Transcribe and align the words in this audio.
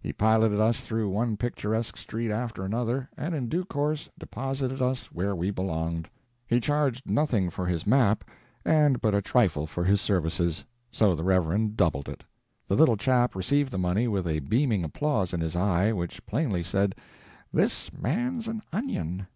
He 0.00 0.12
piloted 0.12 0.60
us 0.60 0.82
through 0.82 1.08
one 1.08 1.36
picturesque 1.36 1.96
street 1.96 2.30
after 2.30 2.62
another, 2.62 3.08
and 3.16 3.34
in 3.34 3.48
due 3.48 3.64
course 3.64 4.08
deposited 4.16 4.80
us 4.80 5.06
where 5.10 5.34
we 5.34 5.50
belonged. 5.50 6.08
He 6.46 6.60
charged 6.60 7.10
nothing 7.10 7.50
for 7.50 7.66
his 7.66 7.84
map, 7.84 8.22
and 8.64 9.00
but 9.00 9.16
a 9.16 9.20
trifle 9.20 9.66
for 9.66 9.82
his 9.82 10.00
services: 10.00 10.64
so 10.92 11.16
the 11.16 11.24
Reverend 11.24 11.76
doubled 11.76 12.08
it. 12.08 12.22
The 12.68 12.76
little 12.76 12.96
chap 12.96 13.34
received 13.34 13.72
the 13.72 13.76
money 13.78 14.06
with 14.06 14.28
a 14.28 14.38
beaming 14.38 14.84
applause 14.84 15.32
in 15.34 15.40
his 15.40 15.56
eye 15.56 15.90
which 15.90 16.24
plainly 16.24 16.62
said, 16.62 16.94
"This 17.52 17.92
man's 17.92 18.46
an 18.46 18.62
onion!" 18.72 19.26